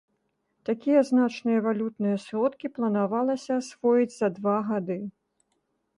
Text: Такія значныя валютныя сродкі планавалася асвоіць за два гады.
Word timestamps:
Такія 0.69 1.01
значныя 1.09 1.59
валютныя 1.67 2.17
сродкі 2.25 2.67
планавалася 2.77 3.51
асвоіць 3.63 4.15
за 4.19 4.27
два 4.39 4.57
гады. 4.71 4.97